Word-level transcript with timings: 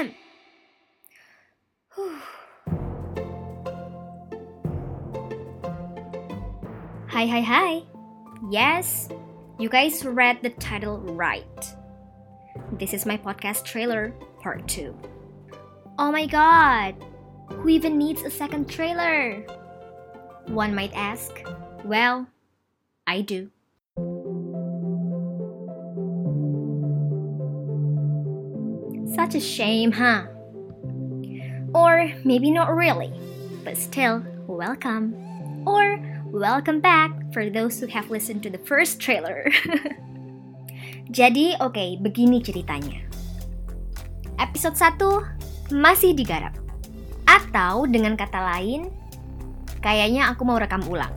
Hi, 7.10 7.26
hi, 7.26 7.40
hi. 7.40 7.82
Yes, 8.50 9.08
you 9.58 9.68
guys 9.68 10.04
read 10.04 10.42
the 10.42 10.50
title 10.50 10.98
right. 10.98 11.44
This 12.78 12.94
is 12.94 13.04
my 13.04 13.18
podcast 13.18 13.64
trailer, 13.64 14.14
part 14.40 14.66
2. 14.68 14.96
Oh 15.98 16.10
my 16.10 16.24
god, 16.26 16.94
who 17.50 17.68
even 17.68 17.98
needs 17.98 18.22
a 18.22 18.30
second 18.30 18.70
trailer? 18.70 19.44
One 20.46 20.74
might 20.74 20.94
ask. 20.94 21.42
Well, 21.84 22.26
I 23.06 23.20
do. 23.20 23.50
Such 29.30 29.46
a 29.46 29.62
shame, 29.62 29.94
huh? 29.94 30.26
Or 31.70 32.10
maybe 32.26 32.50
not 32.50 32.74
really, 32.74 33.14
but 33.62 33.78
still, 33.78 34.26
welcome. 34.50 35.14
Or 35.62 36.02
welcome 36.34 36.82
back 36.82 37.14
for 37.30 37.46
those 37.46 37.78
who 37.78 37.86
have 37.94 38.10
listened 38.10 38.42
to 38.42 38.50
the 38.50 38.58
first 38.66 38.98
trailer. 38.98 39.46
Jadi, 41.14 41.54
oke, 41.62 41.78
okay, 41.78 41.94
begini 42.02 42.42
ceritanya. 42.42 43.06
Episode 44.42 44.74
1 44.74 45.78
masih 45.78 46.10
digarap. 46.10 46.58
Atau 47.22 47.86
dengan 47.86 48.18
kata 48.18 48.58
lain, 48.58 48.90
kayaknya 49.78 50.34
aku 50.34 50.42
mau 50.42 50.58
rekam 50.58 50.82
ulang. 50.90 51.14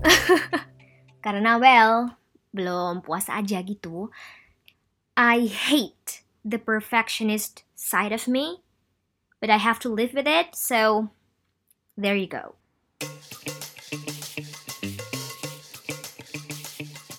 Karena 1.26 1.58
well, 1.58 2.14
belum 2.54 3.02
puas 3.02 3.26
aja 3.26 3.58
gitu. 3.66 4.14
I 5.18 5.50
hate 5.50 6.22
the 6.46 6.62
perfectionist 6.62 7.66
side 7.84 8.16
of 8.16 8.32
me, 8.32 8.64
but 9.44 9.52
I 9.52 9.60
have 9.60 9.84
to 9.84 9.92
live 9.92 10.16
with 10.16 10.24
it, 10.24 10.56
so 10.56 11.12
there 12.00 12.16
you 12.16 12.32
go. 12.32 12.56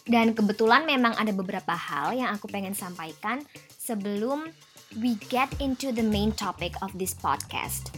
Dan 0.08 0.32
kebetulan 0.32 0.88
memang 0.88 1.12
ada 1.20 1.36
beberapa 1.36 1.76
hal 1.76 2.16
yang 2.16 2.32
aku 2.32 2.48
pengen 2.48 2.72
sampaikan 2.72 3.44
sebelum 3.76 4.48
we 4.96 5.20
get 5.28 5.52
into 5.60 5.92
the 5.92 6.04
main 6.04 6.32
topic 6.32 6.72
of 6.80 6.96
this 6.96 7.12
podcast. 7.12 7.92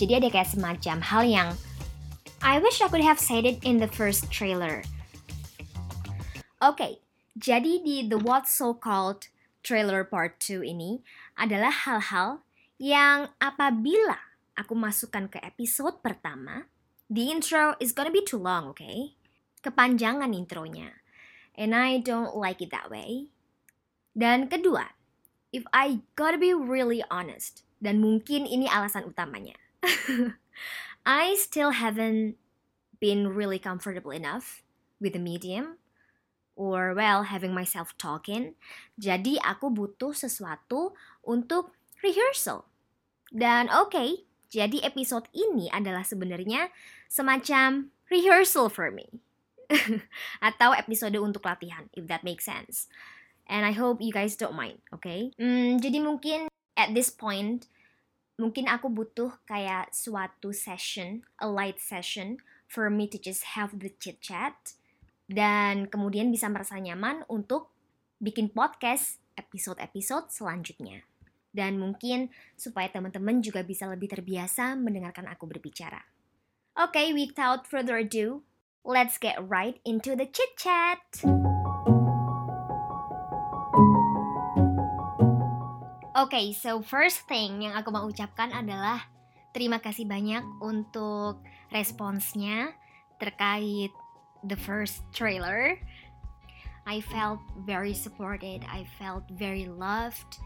Jadi 0.00 0.24
ada 0.24 0.28
kayak 0.32 0.48
semacam 0.48 0.96
hal 1.04 1.22
yang 1.28 1.48
I 2.40 2.62
wish 2.62 2.78
I 2.80 2.88
could 2.88 3.02
have 3.02 3.18
said 3.18 3.44
it 3.44 3.60
in 3.66 3.82
the 3.82 3.90
first 3.90 4.30
trailer. 4.30 4.86
Oke, 6.62 6.78
okay, 6.78 6.92
jadi 7.34 7.82
di 7.82 8.06
The 8.06 8.22
What 8.22 8.46
So 8.46 8.72
Called 8.78 9.26
trailer 9.66 10.06
part 10.06 10.38
2 10.38 10.62
ini 10.62 11.02
adalah 11.38 11.70
hal-hal 11.70 12.42
yang 12.82 13.30
apabila 13.38 14.18
aku 14.58 14.74
masukkan 14.74 15.30
ke 15.30 15.38
episode 15.38 16.02
pertama, 16.02 16.66
the 17.06 17.30
intro 17.30 17.78
is 17.78 17.94
gonna 17.94 18.10
be 18.10 18.26
too 18.26 18.42
long, 18.42 18.74
okay? 18.74 19.14
Kepanjangan 19.62 20.34
intronya. 20.34 20.98
And 21.54 21.74
I 21.74 22.02
don't 22.02 22.34
like 22.34 22.58
it 22.62 22.74
that 22.74 22.90
way. 22.90 23.30
Dan 24.18 24.50
kedua, 24.50 24.98
if 25.54 25.62
I 25.70 26.02
gotta 26.18 26.38
be 26.38 26.54
really 26.54 27.02
honest, 27.10 27.62
dan 27.78 28.02
mungkin 28.02 28.46
ini 28.46 28.66
alasan 28.66 29.06
utamanya. 29.06 29.54
I 31.06 31.38
still 31.38 31.70
haven't 31.70 32.34
been 32.98 33.30
really 33.30 33.62
comfortable 33.62 34.10
enough 34.10 34.66
with 34.98 35.14
the 35.14 35.22
medium 35.22 35.78
or 36.58 36.90
well 36.92 37.30
having 37.30 37.54
myself 37.54 37.94
talking. 37.94 38.58
Jadi 38.98 39.38
aku 39.38 39.70
butuh 39.70 40.10
sesuatu 40.10 40.92
untuk 41.28 41.76
rehearsal. 42.00 42.64
Dan 43.28 43.68
oke, 43.68 43.92
okay, 43.92 44.10
jadi 44.48 44.80
episode 44.88 45.28
ini 45.36 45.68
adalah 45.68 46.00
sebenarnya 46.00 46.72
semacam 47.12 47.92
rehearsal 48.08 48.72
for 48.72 48.88
me. 48.88 49.20
Atau 50.48 50.72
episode 50.72 51.20
untuk 51.20 51.44
latihan, 51.44 51.92
if 51.92 52.08
that 52.08 52.24
makes 52.24 52.48
sense. 52.48 52.88
And 53.44 53.68
I 53.68 53.76
hope 53.76 54.00
you 54.00 54.12
guys 54.12 54.40
don't 54.40 54.56
mind, 54.56 54.80
oke? 54.88 55.04
Okay? 55.04 55.36
Hmm, 55.36 55.76
jadi 55.76 56.00
mungkin 56.00 56.48
at 56.72 56.96
this 56.96 57.12
point, 57.12 57.68
mungkin 58.40 58.64
aku 58.64 58.88
butuh 58.88 59.36
kayak 59.44 59.92
suatu 59.92 60.56
session, 60.56 61.28
a 61.36 61.48
light 61.48 61.76
session, 61.76 62.40
for 62.68 62.88
me 62.88 63.08
to 63.08 63.20
just 63.20 63.56
have 63.56 63.76
the 63.80 63.92
chit 64.00 64.20
chat 64.20 64.76
dan 65.28 65.88
kemudian 65.88 66.32
bisa 66.32 66.48
merasa 66.48 66.76
nyaman 66.80 67.24
untuk 67.28 67.72
bikin 68.20 68.52
podcast 68.52 69.20
episode-episode 69.36 70.32
selanjutnya. 70.32 71.04
Dan 71.50 71.80
mungkin 71.80 72.28
supaya 72.54 72.92
teman-teman 72.92 73.40
juga 73.40 73.64
bisa 73.64 73.88
lebih 73.88 74.12
terbiasa 74.12 74.76
mendengarkan 74.76 75.26
aku 75.28 75.48
berbicara. 75.48 76.04
Oke, 76.78 76.94
okay, 76.94 77.06
without 77.10 77.66
further 77.66 77.98
ado, 77.98 78.46
let's 78.86 79.18
get 79.18 79.36
right 79.42 79.82
into 79.82 80.14
the 80.14 80.28
chit-chat. 80.28 81.02
Oke, 86.18 86.34
okay, 86.34 86.46
so 86.50 86.82
first 86.82 87.26
thing 87.30 87.62
yang 87.62 87.78
aku 87.78 87.94
mau 87.94 88.06
ucapkan 88.06 88.50
adalah 88.50 89.06
terima 89.54 89.78
kasih 89.78 90.06
banyak 90.06 90.42
untuk 90.62 91.42
responsnya 91.70 92.74
terkait 93.18 93.90
the 94.46 94.56
first 94.56 95.02
trailer, 95.10 95.78
I 96.86 97.00
felt 97.00 97.40
very 97.66 97.92
supported, 97.92 98.64
I 98.64 98.86
felt 98.98 99.24
very 99.30 99.66
loved. 99.66 100.40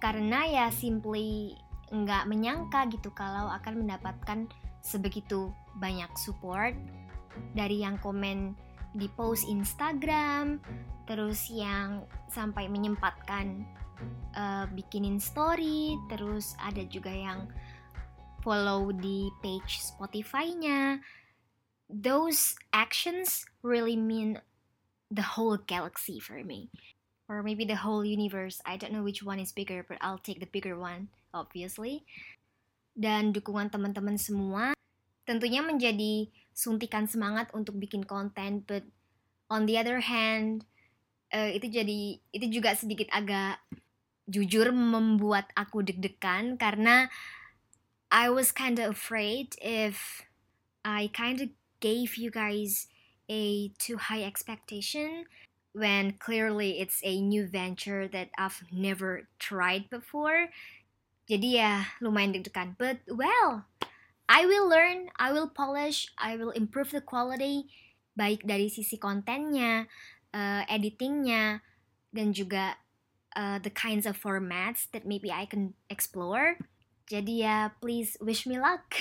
Karena 0.00 0.48
ya 0.48 0.66
simply 0.72 1.54
nggak 1.90 2.26
menyangka 2.26 2.88
gitu 2.88 3.12
kalau 3.12 3.50
akan 3.52 3.84
mendapatkan 3.84 4.48
sebegitu 4.80 5.52
banyak 5.76 6.08
support 6.16 6.72
dari 7.52 7.84
yang 7.84 8.00
komen 8.00 8.56
di 8.96 9.06
post 9.14 9.46
Instagram, 9.46 10.58
terus 11.06 11.46
yang 11.52 12.02
sampai 12.26 12.66
menyempatkan 12.66 13.62
uh, 14.34 14.66
bikinin 14.74 15.22
story, 15.22 15.94
terus 16.10 16.58
ada 16.58 16.82
juga 16.88 17.12
yang 17.12 17.46
follow 18.40 18.90
di 18.90 19.28
page 19.44 19.84
Spotify-nya 19.84 20.98
those 21.90 22.54
actions 22.72 23.44
really 23.62 23.96
mean 23.96 24.38
the 25.10 25.22
whole 25.22 25.58
galaxy 25.66 26.22
for 26.22 26.42
me. 26.46 26.70
Or 27.30 27.46
maybe 27.46 27.62
the 27.62 27.78
whole 27.78 28.02
universe. 28.02 28.58
I 28.66 28.74
don't 28.74 28.90
know 28.90 29.06
which 29.06 29.22
one 29.22 29.38
is 29.38 29.54
bigger, 29.54 29.86
but 29.86 30.02
I'll 30.02 30.18
take 30.18 30.42
the 30.42 30.50
bigger 30.50 30.74
one, 30.74 31.14
obviously. 31.30 32.02
Dan 32.98 33.30
dukungan 33.30 33.70
teman-teman 33.70 34.18
semua 34.18 34.74
tentunya 35.22 35.62
menjadi 35.62 36.26
suntikan 36.50 37.06
semangat 37.06 37.54
untuk 37.54 37.78
bikin 37.78 38.02
konten, 38.02 38.66
but 38.66 38.82
on 39.46 39.70
the 39.70 39.78
other 39.78 40.02
hand, 40.02 40.66
uh, 41.30 41.50
itu 41.54 41.70
jadi 41.70 42.18
itu 42.34 42.46
juga 42.50 42.74
sedikit 42.74 43.06
agak 43.14 43.62
jujur 44.30 44.74
membuat 44.74 45.50
aku 45.54 45.82
deg-degan 45.82 46.58
karena 46.58 47.10
I 48.10 48.30
was 48.30 48.50
kind 48.50 48.78
of 48.82 48.94
afraid 48.94 49.54
if 49.62 50.26
I 50.82 51.10
kind 51.14 51.38
of 51.42 51.54
gave 51.78 52.18
you 52.18 52.30
guys 52.30 52.90
a 53.30 53.70
too 53.78 53.98
high 53.98 54.22
expectation 54.22 55.30
when 55.72 56.18
clearly 56.18 56.80
it's 56.80 57.00
a 57.04 57.20
new 57.20 57.46
venture 57.46 58.08
that 58.08 58.30
I've 58.38 58.62
never 58.72 59.28
tried 59.38 59.90
before. 59.90 60.50
Jadi 61.30 61.62
ya 61.62 61.86
lumayan 62.02 62.34
deg-degan. 62.34 62.74
But 62.74 63.06
well, 63.06 63.70
I 64.26 64.46
will 64.46 64.66
learn, 64.66 65.14
I 65.18 65.30
will 65.30 65.50
polish, 65.50 66.10
I 66.18 66.34
will 66.34 66.50
improve 66.50 66.90
the 66.90 67.02
quality 67.02 67.70
baik 68.18 68.42
dari 68.42 68.66
sisi 68.66 68.98
kontennya, 68.98 69.86
uh, 70.34 70.62
editingnya, 70.66 71.62
dan 72.10 72.34
juga 72.34 72.74
uh, 73.38 73.62
the 73.62 73.70
kinds 73.70 74.04
of 74.04 74.18
formats 74.18 74.90
that 74.90 75.06
maybe 75.06 75.30
I 75.30 75.46
can 75.46 75.78
explore. 75.86 76.58
Jadi 77.06 77.46
ya 77.46 77.74
please 77.78 78.18
wish 78.18 78.46
me 78.46 78.58
luck. 78.58 78.94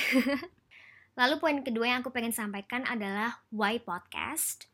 Lalu 1.19 1.36
poin 1.42 1.57
kedua 1.65 1.94
yang 1.94 2.00
aku 2.06 2.13
pengen 2.13 2.33
sampaikan 2.33 2.86
adalah 2.88 3.42
why 3.51 3.81
podcast. 3.81 4.69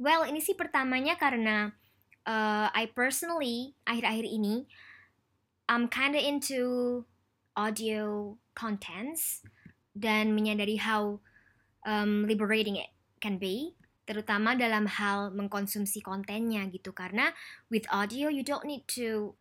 Well, 0.00 0.24
ini 0.24 0.40
sih 0.40 0.56
pertamanya 0.56 1.20
karena 1.20 1.76
uh, 2.24 2.72
I 2.72 2.88
personally 2.88 3.76
akhir-akhir 3.84 4.24
ini 4.24 4.64
I'm 5.68 5.92
kinda 5.92 6.16
into 6.16 7.04
audio 7.52 8.34
contents 8.56 9.44
dan 9.92 10.32
menyadari 10.32 10.80
how 10.80 11.20
um, 11.84 12.24
liberating 12.24 12.80
it 12.80 12.88
can 13.20 13.36
be 13.36 13.76
terutama 14.08 14.56
dalam 14.56 14.88
hal 14.88 15.36
mengkonsumsi 15.36 16.00
kontennya 16.00 16.64
gitu. 16.72 16.96
Karena 16.96 17.36
with 17.68 17.84
audio 17.92 18.32
you 18.32 18.40
don't 18.40 18.64
need 18.64 18.88
to 18.88 19.36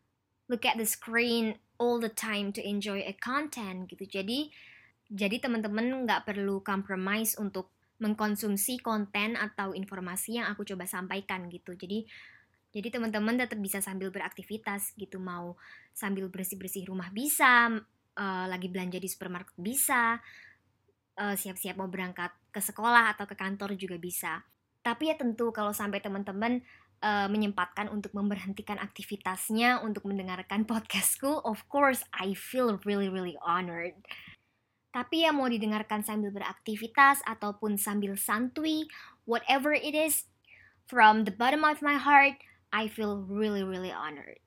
look 0.52 0.68
at 0.68 0.76
the 0.76 0.84
screen 0.84 1.56
all 1.80 2.04
the 2.04 2.12
time 2.12 2.52
to 2.52 2.60
enjoy 2.60 3.00
a 3.08 3.16
content 3.16 3.88
gitu. 3.88 4.04
Jadi 4.04 4.52
jadi 5.08 5.40
teman-teman 5.40 6.04
nggak 6.04 6.28
perlu 6.28 6.60
compromise 6.62 7.40
untuk 7.40 7.72
mengkonsumsi 8.00 8.80
konten 8.80 9.36
atau 9.36 9.76
informasi 9.76 10.40
yang 10.40 10.48
aku 10.52 10.64
coba 10.64 10.88
sampaikan 10.88 11.48
gitu. 11.52 11.76
Jadi 11.76 12.08
Jadi 12.70 12.94
teman-teman 12.94 13.34
tetap 13.34 13.58
bisa 13.58 13.82
sambil 13.82 14.14
beraktivitas 14.14 14.94
gitu, 14.94 15.18
mau 15.18 15.58
sambil 15.90 16.30
bersih-bersih 16.30 16.86
rumah 16.86 17.10
bisa, 17.10 17.66
uh, 18.14 18.46
lagi 18.46 18.70
belanja 18.70 19.02
di 19.02 19.10
supermarket 19.10 19.58
bisa, 19.58 20.22
uh, 21.18 21.34
siap-siap 21.34 21.82
mau 21.82 21.90
berangkat 21.90 22.30
ke 22.54 22.62
sekolah 22.62 23.18
atau 23.18 23.26
ke 23.26 23.34
kantor 23.34 23.74
juga 23.74 23.98
bisa. 23.98 24.46
Tapi 24.86 25.10
ya 25.10 25.18
tentu 25.18 25.50
kalau 25.50 25.74
sampai 25.74 25.98
teman-teman 25.98 26.62
uh, 27.02 27.26
menyempatkan 27.26 27.92
untuk 27.92 28.16
memberhentikan 28.16 28.80
aktivitasnya 28.80 29.82
untuk 29.82 30.06
mendengarkan 30.06 30.64
podcastku, 30.70 31.42
of 31.42 31.66
course 31.74 32.06
I 32.14 32.38
feel 32.38 32.78
really 32.86 33.10
really 33.10 33.34
honored. 33.42 33.98
Tapi 34.90 35.26
ya 35.26 35.30
mau 35.30 35.46
didengarkan 35.46 36.02
sambil 36.02 36.34
beraktivitas 36.34 37.22
ataupun 37.30 37.78
sambil 37.78 38.18
santuy, 38.18 38.90
whatever 39.30 39.70
it 39.74 39.94
is, 39.94 40.26
from 40.90 41.30
the 41.30 41.34
bottom 41.34 41.62
of 41.62 41.86
my 41.86 42.02
heart, 42.02 42.42
I 42.74 42.90
feel 42.90 43.22
really 43.22 43.62
really 43.62 43.94
honored. 43.94 44.42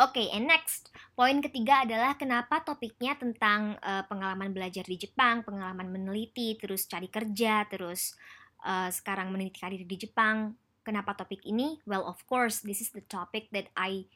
Oke, 0.00 0.18
okay, 0.18 0.26
and 0.32 0.48
next, 0.48 0.88
poin 1.12 1.44
ketiga 1.44 1.84
adalah 1.84 2.16
kenapa 2.16 2.64
topiknya 2.64 3.12
tentang 3.16 3.76
uh, 3.84 4.04
pengalaman 4.08 4.52
belajar 4.52 4.84
di 4.88 4.96
Jepang, 4.96 5.44
pengalaman 5.44 5.88
meneliti, 5.92 6.56
terus 6.56 6.88
cari 6.88 7.12
kerja, 7.12 7.68
terus 7.68 8.16
uh, 8.64 8.88
sekarang 8.88 9.28
meneliti 9.28 9.60
karir 9.60 9.84
di 9.84 9.96
Jepang. 10.00 10.56
Kenapa 10.82 11.14
topik 11.14 11.44
ini? 11.44 11.78
Well, 11.84 12.08
of 12.08 12.24
course, 12.24 12.64
this 12.64 12.80
is 12.80 12.90
the 12.90 13.04
topic 13.04 13.52
that 13.52 13.68
I 13.76 14.08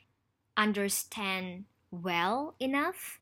understand 0.56 1.68
well 1.92 2.56
enough 2.58 3.20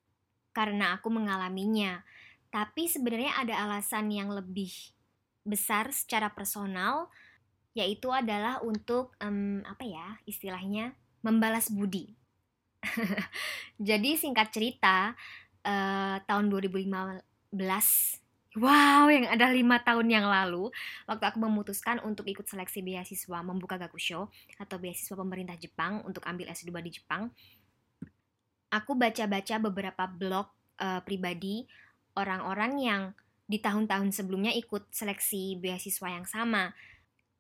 karena 0.55 0.97
aku 0.97 1.11
mengalaminya. 1.11 2.07
Tapi 2.55 2.87
sebenarnya 2.87 3.35
ada 3.35 3.67
alasan 3.67 4.15
yang 4.15 4.31
lebih 4.31 4.71
besar 5.43 5.91
secara 5.91 6.31
personal 6.31 7.11
yaitu 7.75 8.07
adalah 8.15 8.63
untuk 8.63 9.19
um, 9.19 9.59
apa 9.67 9.83
ya 9.83 10.07
istilahnya 10.31 10.95
membalas 11.27 11.67
budi. 11.67 12.15
Jadi 13.83 14.15
singkat 14.15 14.55
cerita 14.55 15.19
uh, 15.67 16.17
tahun 16.23 16.47
2015 16.47 17.19
Wow, 18.55 19.11
yang 19.11 19.27
ada 19.27 19.51
lima 19.51 19.83
tahun 19.83 20.07
yang 20.07 20.31
lalu, 20.31 20.71
waktu 21.11 21.27
aku 21.27 21.43
memutuskan 21.43 21.99
untuk 22.07 22.23
ikut 22.31 22.47
seleksi 22.47 22.87
beasiswa 22.87 23.43
membuka 23.43 23.75
Gakusho 23.75 24.31
atau 24.63 24.79
beasiswa 24.79 25.19
pemerintah 25.19 25.59
Jepang 25.59 26.07
untuk 26.07 26.23
ambil 26.23 26.47
S2 26.55 26.71
di 26.87 27.03
Jepang, 27.03 27.35
aku 28.71 28.95
baca-baca 28.95 29.59
beberapa 29.59 30.07
blog 30.07 30.47
uh, 30.79 31.03
pribadi 31.03 31.67
orang-orang 32.17 32.73
yang 32.81 33.03
di 33.45 33.61
tahun-tahun 33.61 34.11
sebelumnya 34.15 34.57
ikut 34.57 34.89
seleksi 34.89 35.61
beasiswa 35.61 36.09
yang 36.09 36.25
sama 36.25 36.73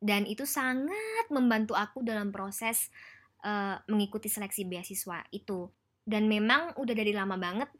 dan 0.04 0.28
itu 0.28 0.44
sangat 0.44 1.26
membantu 1.32 1.72
aku 1.72 2.04
dalam 2.04 2.28
proses 2.28 2.92
uh, 3.40 3.80
mengikuti 3.88 4.28
seleksi 4.28 4.68
beasiswa 4.68 5.24
itu 5.32 5.72
dan 6.04 6.28
memang 6.28 6.76
udah 6.76 6.94
dari 6.94 7.16
lama 7.16 7.40
banget 7.40 7.72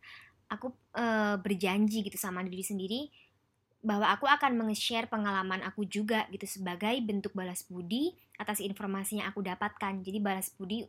aku 0.48 0.72
uh, 0.96 1.36
berjanji 1.36 2.00
gitu 2.00 2.16
sama 2.16 2.40
diri 2.46 2.64
sendiri 2.64 3.12
bahwa 3.84 4.08
aku 4.08 4.24
akan 4.24 4.56
meng-share 4.56 5.12
pengalaman 5.12 5.60
aku 5.60 5.84
juga 5.84 6.24
gitu 6.32 6.48
sebagai 6.48 6.96
bentuk 7.04 7.36
balas 7.36 7.68
budi 7.68 8.16
atas 8.40 8.64
informasi 8.64 9.20
yang 9.20 9.28
aku 9.28 9.44
dapatkan. 9.44 10.00
Jadi 10.00 10.18
balas 10.24 10.48
budi 10.56 10.88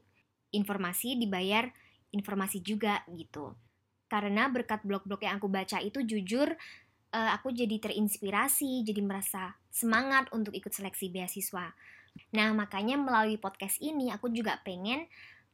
informasi 0.55 1.19
dibayar 1.19 1.67
informasi 2.15 2.63
juga 2.63 3.03
gitu. 3.11 3.51
Karena 4.15 4.47
berkat 4.47 4.79
blog-blog 4.87 5.19
yang 5.27 5.43
aku 5.43 5.51
baca 5.51 5.83
itu 5.83 5.99
jujur 6.07 6.55
uh, 7.11 7.29
aku 7.35 7.51
jadi 7.51 7.83
terinspirasi, 7.83 8.87
jadi 8.87 9.03
merasa 9.03 9.59
semangat 9.67 10.31
untuk 10.31 10.55
ikut 10.55 10.71
seleksi 10.71 11.11
beasiswa. 11.11 11.75
Nah, 12.31 12.55
makanya 12.55 12.95
melalui 12.95 13.35
podcast 13.35 13.75
ini 13.83 14.07
aku 14.07 14.31
juga 14.31 14.55
pengen 14.63 15.03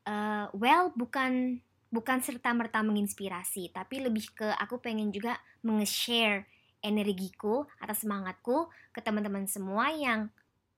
uh, 0.05 0.45
well 0.53 0.93
bukan 0.93 1.57
bukan 1.89 2.21
serta 2.21 2.53
merta 2.53 2.85
menginspirasi, 2.85 3.73
tapi 3.73 4.05
lebih 4.05 4.29
ke 4.37 4.45
aku 4.61 4.77
pengen 4.77 5.09
juga 5.09 5.41
menge-share 5.65 6.45
energiku 6.85 7.65
atau 7.81 7.95
semangatku 7.97 8.69
ke 8.93 9.01
teman-teman 9.01 9.49
semua 9.49 9.89
yang 9.89 10.29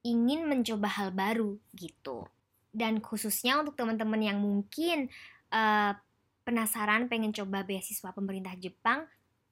ingin 0.08 0.48
mencoba 0.48 0.88
hal 0.88 1.12
baru 1.12 1.60
gitu. 1.76 2.24
Dan 2.72 3.04
khususnya 3.04 3.60
untuk 3.60 3.76
teman-teman 3.76 4.24
yang 4.24 4.40
mungkin 4.40 5.12
uh, 5.52 5.94
penasaran 6.44 7.08
pengen 7.08 7.32
coba 7.32 7.64
beasiswa 7.64 8.12
pemerintah 8.12 8.56
Jepang, 8.60 9.08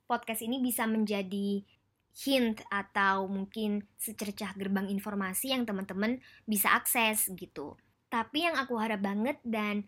podcast 0.06 0.44
ini 0.44 0.60
bisa 0.60 0.84
menjadi 0.88 1.64
hint 2.12 2.60
atau 2.68 3.32
mungkin 3.32 3.88
secercah 3.96 4.52
gerbang 4.60 4.92
informasi 4.92 5.56
yang 5.56 5.64
teman-teman 5.64 6.20
bisa 6.44 6.76
akses 6.76 7.32
gitu. 7.40 7.80
Tapi 8.12 8.44
yang 8.44 8.60
aku 8.60 8.76
harap 8.76 9.00
banget 9.00 9.40
dan 9.48 9.88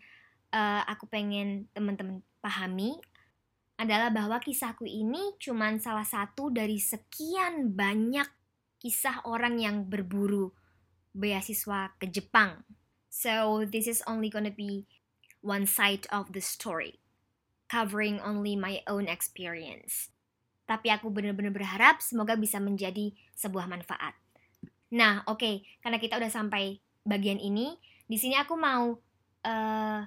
uh, 0.56 0.80
aku 0.88 1.04
pengen 1.12 1.68
teman-teman 1.76 2.24
pahami 2.40 2.96
adalah 3.76 4.08
bahwa 4.08 4.40
kisahku 4.40 4.88
ini 4.88 5.36
cuma 5.36 5.68
salah 5.76 6.06
satu 6.06 6.48
dari 6.48 6.80
sekian 6.80 7.74
banyak 7.76 8.26
kisah 8.80 9.28
orang 9.28 9.60
yang 9.60 9.84
berburu 9.84 10.48
beasiswa 11.12 11.92
ke 12.00 12.08
Jepang. 12.08 12.64
So 13.12 13.62
this 13.68 13.84
is 13.86 14.00
only 14.08 14.32
gonna 14.32 14.54
be 14.54 14.88
one 15.44 15.68
side 15.68 16.08
of 16.08 16.32
the 16.32 16.40
story, 16.40 17.04
covering 17.68 18.16
only 18.24 18.56
my 18.56 18.80
own 18.88 19.04
experience 19.04 20.14
tapi 20.64 20.88
aku 20.88 21.12
benar-benar 21.12 21.52
berharap 21.52 22.00
semoga 22.00 22.34
bisa 22.40 22.56
menjadi 22.56 23.12
sebuah 23.36 23.68
manfaat. 23.68 24.16
Nah, 24.96 25.24
oke, 25.28 25.40
okay, 25.40 25.54
karena 25.84 26.00
kita 26.00 26.16
udah 26.16 26.32
sampai 26.32 26.80
bagian 27.04 27.36
ini, 27.36 27.76
di 28.08 28.16
sini 28.16 28.36
aku 28.40 28.56
mau 28.56 28.96
uh, 29.44 30.00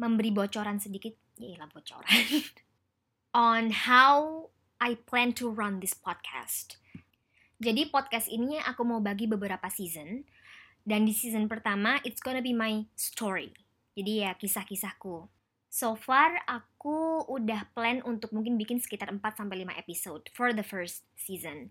memberi 0.00 0.30
bocoran 0.32 0.80
sedikit, 0.80 1.12
ya 1.36 1.60
bocoran, 1.68 2.08
on 3.36 3.68
how 3.72 4.48
I 4.80 4.96
plan 4.96 5.36
to 5.36 5.52
run 5.52 5.84
this 5.84 5.92
podcast. 5.92 6.80
Jadi 7.58 7.90
podcast 7.90 8.30
ini 8.30 8.62
aku 8.62 8.86
mau 8.86 9.02
bagi 9.02 9.28
beberapa 9.28 9.68
season, 9.68 10.24
dan 10.88 11.04
di 11.04 11.12
season 11.12 11.50
pertama 11.50 12.00
it's 12.06 12.22
gonna 12.24 12.40
be 12.40 12.56
my 12.56 12.88
story. 12.96 13.52
Jadi 13.98 14.22
ya 14.22 14.38
kisah-kisahku 14.38 15.26
So 15.68 15.92
far 16.00 16.40
aku 16.48 17.28
udah 17.28 17.68
plan 17.76 18.00
untuk 18.08 18.32
mungkin 18.32 18.56
bikin 18.56 18.80
sekitar 18.80 19.12
4 19.12 19.20
sampai 19.20 19.68
5 19.68 19.76
episode 19.76 20.24
for 20.32 20.56
the 20.56 20.64
first 20.64 21.04
season. 21.12 21.68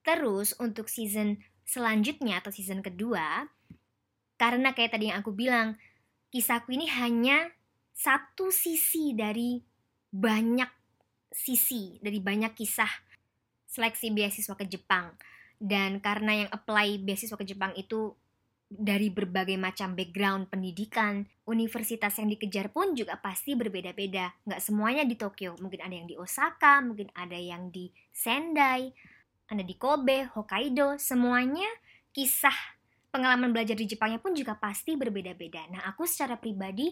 Terus 0.00 0.56
untuk 0.56 0.88
season 0.88 1.44
selanjutnya 1.68 2.40
atau 2.40 2.48
season 2.48 2.80
kedua, 2.80 3.44
karena 4.40 4.72
kayak 4.72 4.96
tadi 4.96 5.12
yang 5.12 5.20
aku 5.20 5.36
bilang, 5.36 5.76
kisahku 6.32 6.72
ini 6.72 6.88
hanya 6.88 7.52
satu 7.92 8.48
sisi 8.48 9.12
dari 9.12 9.60
banyak 10.08 10.68
sisi, 11.28 12.00
dari 12.00 12.20
banyak 12.24 12.56
kisah 12.56 12.90
seleksi 13.68 14.08
beasiswa 14.08 14.56
ke 14.56 14.64
Jepang. 14.64 15.12
Dan 15.60 16.00
karena 16.00 16.44
yang 16.44 16.50
apply 16.50 17.00
beasiswa 17.04 17.36
ke 17.36 17.44
Jepang 17.44 17.76
itu 17.76 18.16
dari 18.74 19.08
berbagai 19.08 19.54
macam 19.54 19.94
background 19.94 20.50
pendidikan, 20.50 21.22
universitas 21.46 22.18
yang 22.18 22.28
dikejar 22.34 22.74
pun 22.74 22.98
juga 22.98 23.14
pasti 23.22 23.54
berbeda-beda. 23.54 24.34
Nggak 24.42 24.62
semuanya 24.62 25.06
di 25.06 25.14
Tokyo, 25.14 25.54
mungkin 25.62 25.80
ada 25.80 25.94
yang 25.94 26.08
di 26.10 26.18
Osaka, 26.18 26.82
mungkin 26.82 27.08
ada 27.14 27.38
yang 27.38 27.70
di 27.70 27.94
Sendai, 28.10 28.90
ada 29.46 29.62
di 29.62 29.74
Kobe, 29.78 30.26
Hokkaido, 30.26 30.98
semuanya 30.98 31.68
kisah 32.10 32.54
pengalaman 33.14 33.54
belajar 33.54 33.78
di 33.78 33.86
Jepangnya 33.86 34.18
pun 34.18 34.34
juga 34.34 34.58
pasti 34.58 34.98
berbeda-beda. 34.98 35.70
Nah, 35.70 35.86
aku 35.86 36.02
secara 36.02 36.34
pribadi 36.34 36.90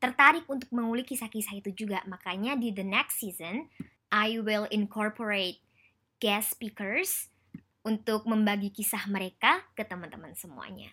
tertarik 0.00 0.48
untuk 0.48 0.72
mengulik 0.72 1.12
kisah-kisah 1.12 1.60
itu 1.60 1.84
juga. 1.84 2.00
Makanya 2.08 2.56
di 2.56 2.72
the 2.72 2.84
next 2.84 3.20
season, 3.20 3.68
I 4.08 4.40
will 4.40 4.64
incorporate 4.72 5.60
guest 6.16 6.56
speakers 6.56 7.28
untuk 7.84 8.24
membagi 8.24 8.72
kisah 8.72 9.04
mereka 9.08 9.60
ke 9.76 9.84
teman-teman 9.84 10.32
semuanya 10.36 10.88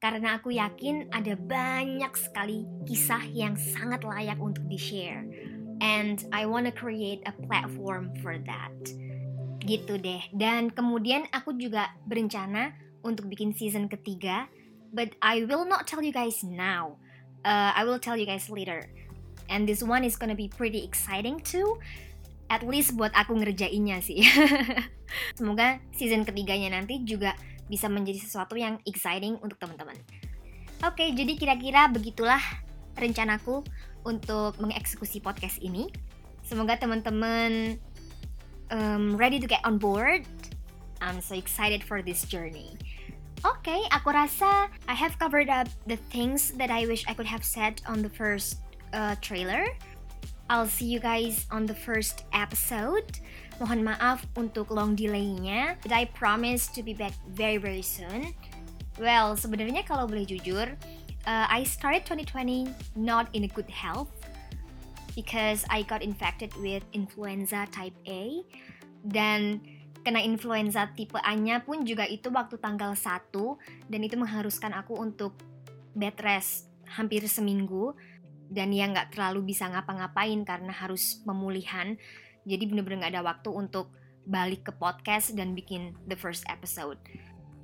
karena 0.00 0.40
aku 0.40 0.56
yakin 0.56 1.12
ada 1.12 1.36
banyak 1.36 2.08
sekali 2.16 2.64
kisah 2.88 3.20
yang 3.36 3.52
sangat 3.60 4.00
layak 4.00 4.40
untuk 4.40 4.64
di-share. 4.64 5.28
And 5.84 6.24
I 6.32 6.48
wanna 6.48 6.72
create 6.72 7.20
a 7.28 7.36
platform 7.36 8.16
for 8.24 8.40
that. 8.48 8.76
Gitu 9.60 10.00
deh. 10.00 10.24
Dan 10.32 10.72
kemudian 10.72 11.28
aku 11.36 11.52
juga 11.52 11.92
berencana 12.08 12.72
untuk 13.04 13.28
bikin 13.28 13.52
season 13.52 13.92
ketiga, 13.92 14.48
but 14.88 15.12
I 15.20 15.44
will 15.44 15.68
not 15.68 15.84
tell 15.84 16.00
you 16.00 16.16
guys 16.16 16.40
now. 16.40 16.96
Uh, 17.44 17.72
I 17.76 17.84
will 17.84 18.00
tell 18.00 18.16
you 18.16 18.24
guys 18.24 18.48
later. 18.48 18.88
And 19.52 19.68
this 19.68 19.84
one 19.84 20.04
is 20.04 20.16
gonna 20.16 20.36
be 20.36 20.48
pretty 20.48 20.80
exciting 20.80 21.44
too. 21.44 21.76
At 22.48 22.64
least 22.64 22.96
buat 22.96 23.12
aku 23.12 23.36
ngerjainnya 23.36 24.00
sih. 24.00 24.24
Semoga 25.38 25.80
season 25.92 26.24
ketiganya 26.24 26.72
nanti 26.72 27.04
juga 27.04 27.36
bisa 27.70 27.86
menjadi 27.86 28.18
sesuatu 28.18 28.58
yang 28.58 28.82
exciting 28.82 29.38
untuk 29.38 29.62
teman-teman. 29.62 29.94
Oke, 30.82 31.14
jadi 31.14 31.38
kira-kira 31.38 31.86
begitulah 31.86 32.42
rencanaku 32.98 33.62
untuk 34.02 34.58
mengeksekusi 34.58 35.22
podcast 35.22 35.62
ini. 35.62 35.86
Semoga 36.42 36.74
teman-teman 36.74 37.78
um, 38.74 39.14
ready 39.14 39.38
to 39.38 39.46
get 39.46 39.62
on 39.62 39.78
board. 39.78 40.26
I'm 40.98 41.22
so 41.22 41.38
excited 41.38 41.86
for 41.86 42.02
this 42.02 42.26
journey. 42.26 42.74
Oke, 43.40 43.72
okay, 43.72 43.80
aku 43.88 44.12
rasa 44.12 44.68
I 44.84 44.92
have 44.92 45.16
covered 45.16 45.48
up 45.48 45.64
the 45.88 45.96
things 46.12 46.52
that 46.60 46.68
I 46.68 46.84
wish 46.84 47.08
I 47.08 47.16
could 47.16 47.28
have 47.28 47.40
said 47.40 47.80
on 47.88 48.04
the 48.04 48.12
first 48.12 48.60
uh, 48.92 49.16
trailer. 49.24 49.64
I'll 50.50 50.68
see 50.68 50.84
you 50.84 51.00
guys 51.00 51.46
on 51.48 51.64
the 51.64 51.78
first 51.78 52.26
episode. 52.34 53.22
Mohon 53.60 53.92
maaf 53.92 54.24
untuk 54.40 54.72
long 54.72 54.96
delaynya, 54.96 55.76
but 55.84 55.92
I 55.92 56.08
promise 56.16 56.64
to 56.72 56.80
be 56.80 56.96
back 56.96 57.12
very 57.36 57.60
very 57.60 57.84
soon. 57.84 58.32
Well, 58.96 59.36
sebenarnya 59.36 59.84
kalau 59.84 60.08
boleh 60.08 60.24
jujur, 60.24 60.64
uh, 61.28 61.46
I 61.48 61.68
started 61.68 62.08
2020 62.08 62.72
not 62.96 63.28
in 63.36 63.44
a 63.44 63.50
good 63.52 63.68
health 63.68 64.08
because 65.12 65.68
I 65.68 65.84
got 65.84 66.00
infected 66.00 66.56
with 66.56 66.80
influenza 66.96 67.68
type 67.68 67.96
A. 68.08 68.40
Dan 69.04 69.60
kena 70.00 70.24
influenza 70.24 70.88
tipe 70.96 71.20
A-nya 71.20 71.60
pun 71.60 71.84
juga 71.84 72.08
itu 72.08 72.32
waktu 72.32 72.56
tanggal 72.56 72.96
1 72.96 73.28
dan 73.92 74.00
itu 74.00 74.16
mengharuskan 74.16 74.72
aku 74.72 74.96
untuk 74.96 75.36
bed 75.92 76.16
rest 76.24 76.72
hampir 76.88 77.24
seminggu. 77.28 77.92
Dan 78.50 78.72
ya 78.72 78.88
nggak 78.88 79.14
terlalu 79.14 79.52
bisa 79.54 79.68
ngapa-ngapain 79.68 80.42
karena 80.48 80.72
harus 80.74 81.22
pemulihan 81.22 81.94
jadi 82.44 82.64
bener-bener 82.68 83.04
nggak 83.04 83.12
ada 83.16 83.24
waktu 83.24 83.50
untuk 83.52 83.92
balik 84.28 84.68
ke 84.68 84.72
podcast 84.76 85.32
dan 85.34 85.56
bikin 85.56 85.96
the 86.06 86.16
first 86.16 86.44
episode. 86.46 87.00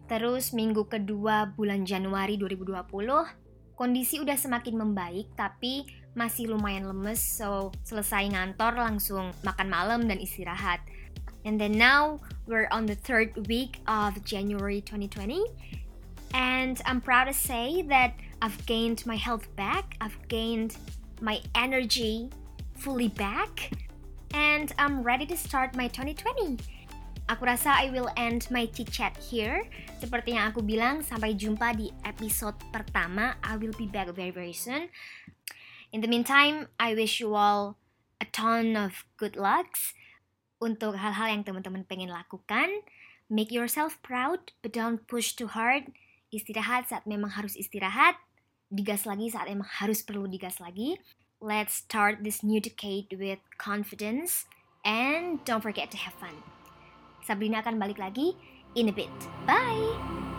Terus 0.07 0.55
minggu 0.55 0.87
kedua 0.87 1.51
bulan 1.55 1.83
Januari 1.83 2.39
2020 2.39 2.87
kondisi 3.77 4.19
udah 4.19 4.35
semakin 4.35 4.75
membaik 4.81 5.29
tapi 5.37 5.85
masih 6.17 6.49
lumayan 6.49 6.89
lemes. 6.89 7.21
So 7.21 7.71
selesai 7.85 8.33
ngantor 8.33 8.81
langsung 8.81 9.31
makan 9.45 9.69
malam 9.69 10.01
dan 10.09 10.17
istirahat. 10.19 10.81
And 11.47 11.61
then 11.61 11.79
now 11.79 12.19
we're 12.51 12.67
on 12.75 12.91
the 12.91 12.99
third 12.99 13.47
week 13.47 13.79
of 13.87 14.19
January 14.27 14.83
2020. 14.83 15.39
And 16.35 16.83
I'm 16.89 16.99
proud 16.99 17.31
to 17.31 17.37
say 17.37 17.87
that 17.87 18.19
I've 18.43 18.59
gained 18.67 19.07
my 19.07 19.15
health 19.15 19.47
back, 19.55 19.95
I've 20.03 20.19
gained 20.27 20.77
my 21.23 21.41
energy 21.55 22.29
fully 22.75 23.09
back, 23.09 23.71
and 24.35 24.73
I'm 24.79 25.03
ready 25.03 25.27
to 25.31 25.37
start 25.37 25.77
my 25.77 25.87
2020. 25.91 26.59
Aku 27.27 27.43
rasa 27.43 27.75
I 27.75 27.91
will 27.91 28.07
end 28.15 28.47
my 28.55 28.71
chit 28.71 28.91
chat 28.95 29.19
here. 29.19 29.67
Seperti 29.99 30.39
yang 30.39 30.55
aku 30.55 30.63
bilang, 30.63 31.03
sampai 31.03 31.35
jumpa 31.35 31.75
di 31.75 31.91
episode 32.07 32.55
pertama. 32.71 33.35
I 33.43 33.59
will 33.59 33.75
be 33.75 33.91
back 33.91 34.07
very 34.15 34.31
very 34.31 34.55
soon. 34.55 34.91
In 35.91 36.03
the 36.03 36.11
meantime, 36.11 36.71
I 36.79 36.95
wish 36.95 37.19
you 37.19 37.35
all 37.35 37.79
a 38.23 38.27
ton 38.31 38.79
of 38.79 39.03
good 39.19 39.35
lucks 39.35 39.95
untuk 40.63 40.95
hal-hal 40.97 41.35
yang 41.35 41.43
teman-teman 41.43 41.83
pengen 41.85 42.15
lakukan. 42.15 42.87
Make 43.27 43.51
yourself 43.51 43.99
proud, 44.07 44.55
but 44.63 44.71
don't 44.71 45.03
push 45.11 45.35
too 45.35 45.51
hard. 45.51 45.91
Istirahat 46.31 46.91
saat 46.91 47.11
memang 47.11 47.35
harus 47.35 47.59
istirahat. 47.59 48.19
Digas 48.71 49.03
lagi 49.03 49.35
saat 49.35 49.51
memang 49.51 49.67
harus 49.67 50.07
perlu 50.07 50.31
digas 50.31 50.63
lagi. 50.63 50.99
Let's 51.41 51.75
start 51.85 52.25
this 52.25 52.43
new 52.43 52.61
decade 52.61 53.13
with 53.19 53.39
confidence. 53.59 54.47
And 54.85 55.45
don't 55.45 55.61
forget 55.61 55.91
to 55.91 55.99
have 55.99 56.15
fun. 56.17 56.41
Sabrina 57.27 57.61
akan 57.61 57.77
balik 57.77 57.99
lagi 57.99 58.39
in 58.79 58.89
a 58.89 58.95
bit. 58.95 59.13
Bye! 59.45 60.36